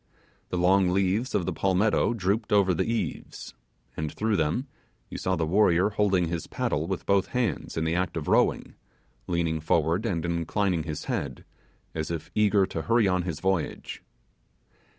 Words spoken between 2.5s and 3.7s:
over the eaves,